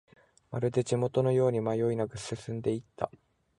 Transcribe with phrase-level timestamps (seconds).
[0.49, 3.11] まるで地元のように迷いなく進んでいった